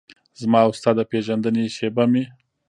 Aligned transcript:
زما 0.41 0.59
او 0.65 0.71
ستا 0.79 0.91
د 0.99 1.01
پیژندنې 1.11 1.65
شیبه 1.75 2.03
مې 2.11 2.23